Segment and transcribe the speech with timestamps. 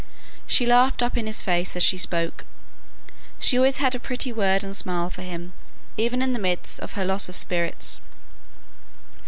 [0.47, 2.43] She laughed up in his face as she spoke;
[3.37, 5.53] she had always a pretty word and smile for him,
[5.95, 8.01] even in the midst of her loss of spirits.